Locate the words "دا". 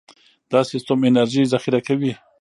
0.51-0.59